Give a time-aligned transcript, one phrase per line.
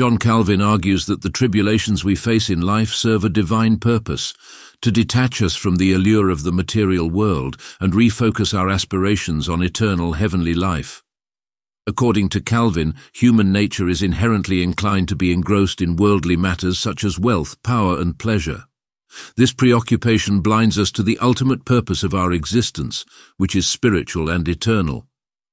[0.00, 4.32] John Calvin argues that the tribulations we face in life serve a divine purpose,
[4.80, 9.62] to detach us from the allure of the material world and refocus our aspirations on
[9.62, 11.02] eternal heavenly life.
[11.86, 17.04] According to Calvin, human nature is inherently inclined to be engrossed in worldly matters such
[17.04, 18.64] as wealth, power, and pleasure.
[19.36, 23.04] This preoccupation blinds us to the ultimate purpose of our existence,
[23.36, 25.09] which is spiritual and eternal.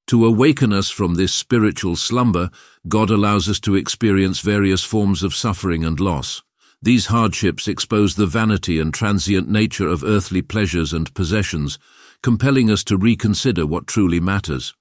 [0.07, 2.49] To awaken us from this spiritual slumber,
[2.87, 6.41] God allows us to experience various forms of suffering and loss.
[6.82, 11.77] These hardships expose the vanity and transient nature of earthly pleasures and possessions,
[12.23, 14.73] compelling us to reconsider what truly matters.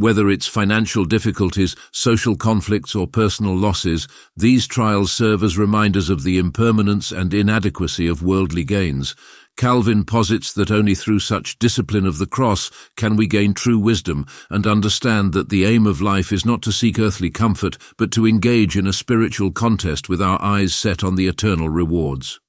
[0.00, 6.22] Whether it's financial difficulties, social conflicts, or personal losses, these trials serve as reminders of
[6.22, 9.14] the impermanence and inadequacy of worldly gains.
[9.58, 14.24] Calvin posits that only through such discipline of the cross can we gain true wisdom
[14.48, 18.26] and understand that the aim of life is not to seek earthly comfort, but to
[18.26, 22.40] engage in a spiritual contest with our eyes set on the eternal rewards.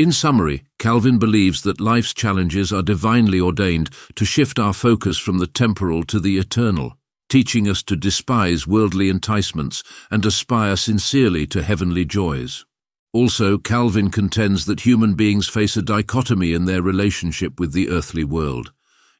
[0.00, 5.36] In summary, Calvin believes that life's challenges are divinely ordained to shift our focus from
[5.36, 6.96] the temporal to the eternal,
[7.28, 12.64] teaching us to despise worldly enticements and aspire sincerely to heavenly joys.
[13.12, 18.24] Also, Calvin contends that human beings face a dichotomy in their relationship with the earthly
[18.24, 18.72] world.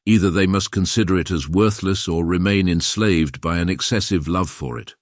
[0.07, 4.79] Either they must consider it as worthless or remain enslaved by an excessive love for
[4.79, 4.95] it.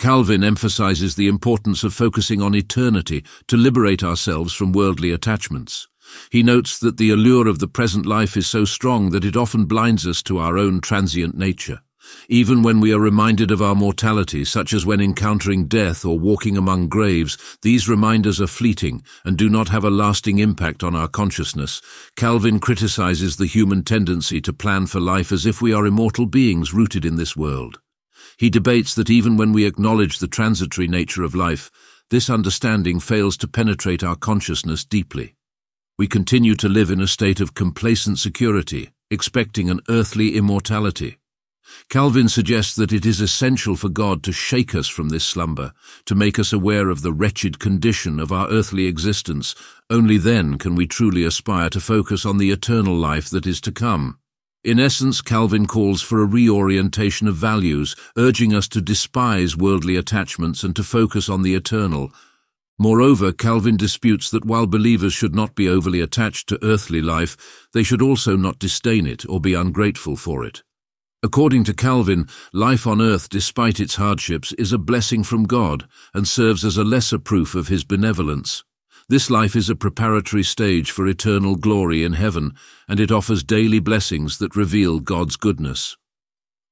[0.00, 5.88] Calvin emphasizes the importance of focusing on eternity to liberate ourselves from worldly attachments.
[6.30, 9.66] He notes that the allure of the present life is so strong that it often
[9.66, 11.82] blinds us to our own transient nature.
[12.30, 16.56] Even when we are reminded of our mortality, such as when encountering death or walking
[16.56, 21.08] among graves, these reminders are fleeting and do not have a lasting impact on our
[21.08, 21.82] consciousness.
[22.16, 26.72] Calvin criticizes the human tendency to plan for life as if we are immortal beings
[26.72, 27.80] rooted in this world.
[28.36, 31.70] He debates that even when we acknowledge the transitory nature of life,
[32.10, 35.36] this understanding fails to penetrate our consciousness deeply.
[35.98, 41.18] We continue to live in a state of complacent security, expecting an earthly immortality.
[41.88, 45.72] Calvin suggests that it is essential for God to shake us from this slumber,
[46.06, 49.54] to make us aware of the wretched condition of our earthly existence.
[49.88, 53.72] Only then can we truly aspire to focus on the eternal life that is to
[53.72, 54.19] come.
[54.62, 60.62] In essence, Calvin calls for a reorientation of values, urging us to despise worldly attachments
[60.62, 62.12] and to focus on the eternal.
[62.78, 67.82] Moreover, Calvin disputes that while believers should not be overly attached to earthly life, they
[67.82, 70.62] should also not disdain it or be ungrateful for it.
[71.22, 76.28] According to Calvin, life on earth, despite its hardships, is a blessing from God and
[76.28, 78.62] serves as a lesser proof of his benevolence.
[79.10, 82.54] This life is a preparatory stage for eternal glory in heaven,
[82.86, 85.96] and it offers daily blessings that reveal God's goodness.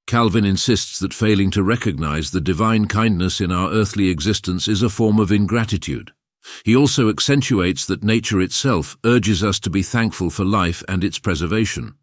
[0.07, 4.89] Calvin insists that failing to recognize the divine kindness in our earthly existence is a
[4.89, 6.13] form of ingratitude.
[6.65, 11.19] He also accentuates that nature itself urges us to be thankful for life and its
[11.19, 11.95] preservation.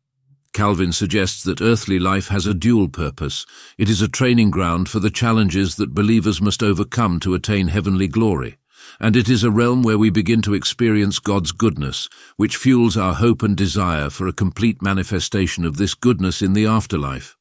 [0.52, 3.46] Calvin suggests that earthly life has a dual purpose.
[3.78, 8.10] It is a training ground for the challenges that believers must overcome to attain heavenly
[8.10, 8.58] glory
[9.00, 13.14] and it is a realm where we begin to experience God's goodness, which fuels our
[13.14, 17.36] hope and desire for a complete manifestation of this goodness in the afterlife.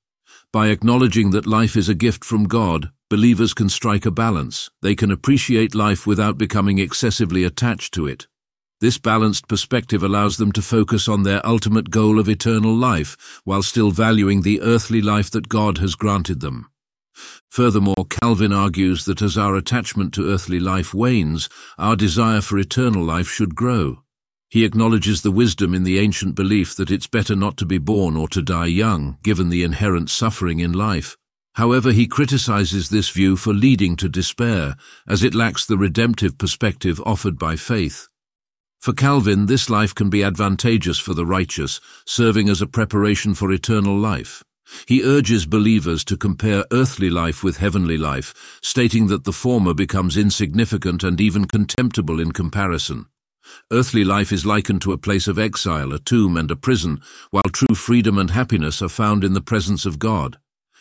[0.52, 4.70] By acknowledging that life is a gift from God, believers can strike a balance.
[4.82, 8.28] They can appreciate life without becoming excessively attached to it.
[8.80, 13.62] This balanced perspective allows them to focus on their ultimate goal of eternal life, while
[13.62, 16.70] still valuing the earthly life that God has granted them.
[17.48, 21.48] Furthermore, Calvin argues that as our attachment to earthly life wanes,
[21.78, 24.02] our desire for eternal life should grow.
[24.48, 28.16] He acknowledges the wisdom in the ancient belief that it's better not to be born
[28.16, 31.16] or to die young, given the inherent suffering in life.
[31.54, 34.76] However, he criticizes this view for leading to despair,
[35.08, 38.08] as it lacks the redemptive perspective offered by faith.
[38.80, 43.50] For Calvin, this life can be advantageous for the righteous, serving as a preparation for
[43.50, 44.42] eternal life.
[44.86, 50.16] He urges believers to compare earthly life with heavenly life, stating that the former becomes
[50.16, 53.06] insignificant and even contemptible in comparison.
[53.70, 57.00] Earthly life is likened to a place of exile, a tomb and a prison,
[57.30, 60.38] while true freedom and happiness are found in the presence of God.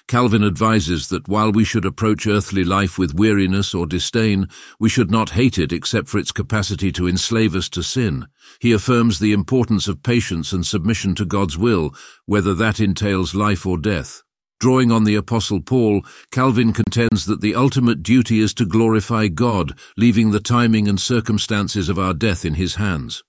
[0.08, 4.48] Calvin advises that while we should approach earthly life with weariness or disdain,
[4.80, 8.28] we should not hate it except for its capacity to enslave us to sin.
[8.60, 11.96] He affirms the importance of patience and submission to God's will,
[12.26, 14.22] whether that entails life or death.
[14.60, 19.78] Drawing on the Apostle Paul, Calvin contends that the ultimate duty is to glorify God,
[19.98, 23.24] leaving the timing and circumstances of our death in his hands.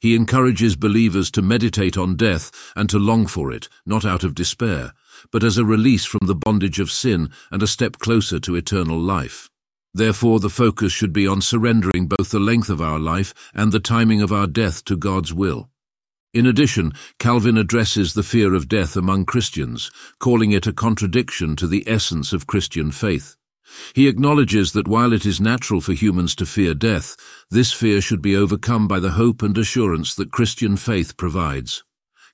[0.00, 4.34] He encourages believers to meditate on death and to long for it, not out of
[4.34, 4.92] despair,
[5.30, 8.98] but as a release from the bondage of sin and a step closer to eternal
[8.98, 9.50] life.
[9.94, 13.80] Therefore, the focus should be on surrendering both the length of our life and the
[13.80, 15.70] timing of our death to God's will.
[16.34, 21.66] In addition, Calvin addresses the fear of death among Christians, calling it a contradiction to
[21.66, 23.36] the essence of Christian faith.
[23.94, 27.16] He acknowledges that while it is natural for humans to fear death,
[27.50, 31.82] this fear should be overcome by the hope and assurance that Christian faith provides.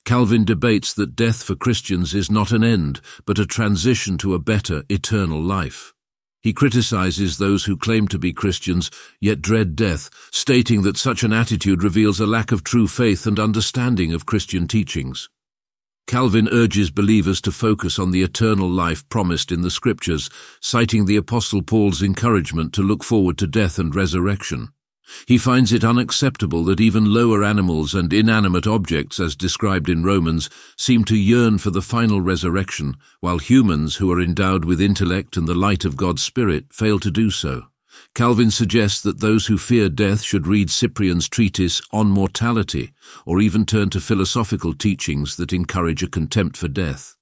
[0.05, 4.39] Calvin debates that death for Christians is not an end, but a transition to a
[4.39, 5.95] better, eternal life.
[6.43, 11.33] He criticizes those who claim to be Christians, yet dread death, stating that such an
[11.33, 15.27] attitude reveals a lack of true faith and understanding of Christian teachings.
[16.05, 20.29] Calvin urges believers to focus on the eternal life promised in the Scriptures,
[20.61, 24.69] citing the Apostle Paul's encouragement to look forward to death and resurrection.
[25.27, 30.49] He finds it unacceptable that even lower animals and inanimate objects, as described in Romans,
[30.77, 35.47] seem to yearn for the final resurrection, while humans who are endowed with intellect and
[35.47, 37.67] the light of God's Spirit fail to do so.
[38.13, 42.93] Calvin suggests that those who fear death should read Cyprian's treatise On Mortality,
[43.25, 47.15] or even turn to philosophical teachings that encourage a contempt for death.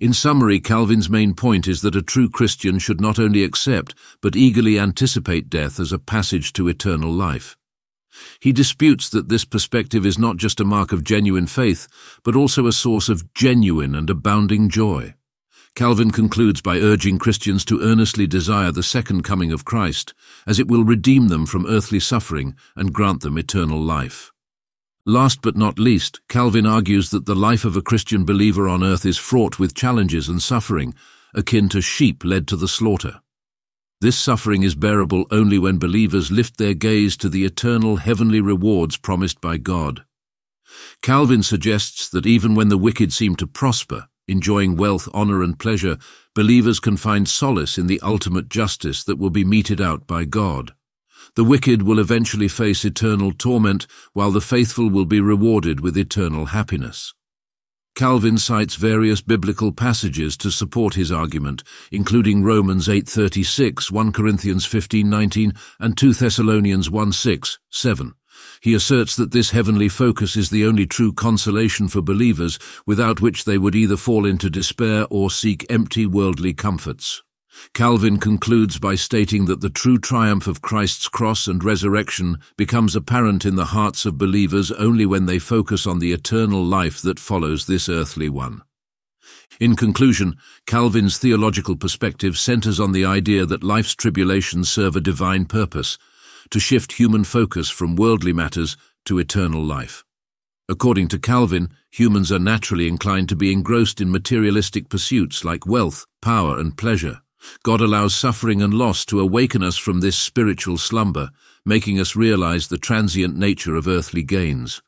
[0.00, 4.36] In summary, Calvin's main point is that a true Christian should not only accept, but
[4.36, 7.56] eagerly anticipate death as a passage to eternal life.
[8.40, 11.88] He disputes that this perspective is not just a mark of genuine faith,
[12.22, 15.14] but also a source of genuine and abounding joy.
[15.74, 20.12] Calvin concludes by urging Christians to earnestly desire the second coming of Christ,
[20.46, 24.31] as it will redeem them from earthly suffering and grant them eternal life.
[25.04, 29.04] Last but not least, Calvin argues that the life of a Christian believer on earth
[29.04, 30.94] is fraught with challenges and suffering,
[31.34, 33.20] akin to sheep led to the slaughter.
[34.00, 38.96] This suffering is bearable only when believers lift their gaze to the eternal heavenly rewards
[38.96, 40.04] promised by God.
[41.02, 45.98] Calvin suggests that even when the wicked seem to prosper, enjoying wealth, honor, and pleasure,
[46.34, 50.74] believers can find solace in the ultimate justice that will be meted out by God.
[51.34, 56.46] The wicked will eventually face eternal torment, while the faithful will be rewarded with eternal
[56.46, 57.14] happiness.
[57.94, 65.56] Calvin cites various biblical passages to support his argument, including Romans 8.36, 1 Corinthians 15.19,
[65.80, 68.14] and 2 Thessalonians 1.6, 7.
[68.60, 73.44] He asserts that this heavenly focus is the only true consolation for believers, without which
[73.44, 77.22] they would either fall into despair or seek empty worldly comforts.
[77.74, 83.44] Calvin concludes by stating that the true triumph of Christ's cross and resurrection becomes apparent
[83.44, 87.66] in the hearts of believers only when they focus on the eternal life that follows
[87.66, 88.62] this earthly one.
[89.58, 95.46] In conclusion, Calvin's theological perspective centers on the idea that life's tribulations serve a divine
[95.46, 95.98] purpose,
[96.50, 98.76] to shift human focus from worldly matters
[99.06, 100.04] to eternal life.
[100.68, 106.06] According to Calvin, humans are naturally inclined to be engrossed in materialistic pursuits like wealth,
[106.20, 107.21] power, and pleasure.
[107.62, 111.30] God allows suffering and loss to awaken us from this spiritual slumber,
[111.64, 114.82] making us realize the transient nature of earthly gains.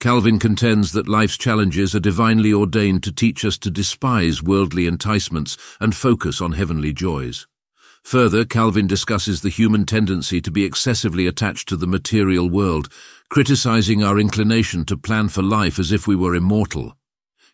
[0.00, 5.58] Calvin contends that life's challenges are divinely ordained to teach us to despise worldly enticements
[5.78, 7.46] and focus on heavenly joys.
[8.04, 12.88] Further, Calvin discusses the human tendency to be excessively attached to the material world,
[13.28, 16.96] criticizing our inclination to plan for life as if we were immortal.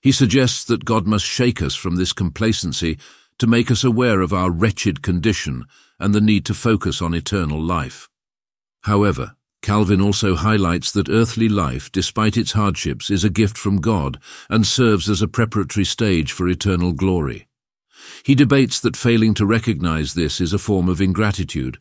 [0.01, 2.97] He suggests that God must shake us from this complacency
[3.39, 5.65] to make us aware of our wretched condition
[5.99, 8.09] and the need to focus on eternal life.
[8.83, 14.21] However, Calvin also highlights that earthly life, despite its hardships, is a gift from God
[14.49, 17.49] and serves as a preparatory stage for eternal glory.
[18.23, 21.79] He debates that failing to recognize this is a form of ingratitude.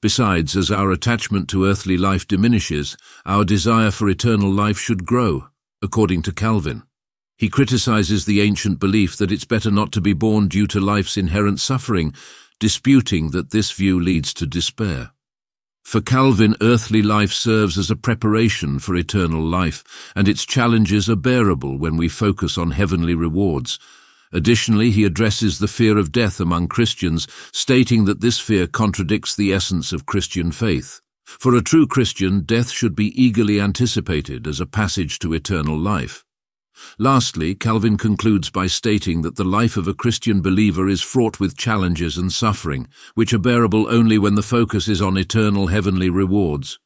[0.00, 5.48] Besides, as our attachment to earthly life diminishes, our desire for eternal life should grow,
[5.80, 6.82] according to Calvin.
[7.38, 11.16] He criticizes the ancient belief that it's better not to be born due to life's
[11.16, 12.12] inherent suffering,
[12.58, 15.12] disputing that this view leads to despair.
[15.84, 19.84] For Calvin, earthly life serves as a preparation for eternal life,
[20.16, 23.78] and its challenges are bearable when we focus on heavenly rewards.
[24.32, 29.52] Additionally, he addresses the fear of death among Christians, stating that this fear contradicts the
[29.52, 31.00] essence of Christian faith.
[31.24, 36.24] For a true Christian, death should be eagerly anticipated as a passage to eternal life.
[36.98, 41.56] Lastly, Calvin concludes by stating that the life of a Christian believer is fraught with
[41.56, 46.78] challenges and suffering, which are bearable only when the focus is on eternal heavenly rewards.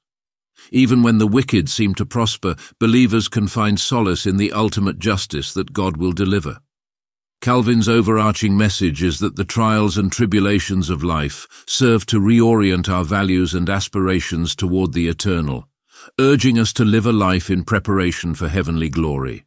[0.70, 5.52] Even when the wicked seem to prosper, believers can find solace in the ultimate justice
[5.54, 6.58] that God will deliver.
[7.40, 13.04] Calvin's overarching message is that the trials and tribulations of life serve to reorient our
[13.04, 15.68] values and aspirations toward the eternal,
[16.20, 19.44] urging us to live a life in preparation for heavenly glory.